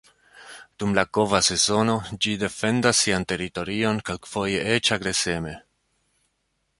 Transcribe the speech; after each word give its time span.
Dum 0.83 0.93
la 0.99 1.01
kova 1.17 1.41
sezono 1.47 1.97
ĝi 2.25 2.33
defendas 2.43 3.03
sian 3.05 3.27
teritorion, 3.33 3.99
kelkfoje 4.09 4.65
eĉ 4.77 4.91
agreseme. 4.97 5.55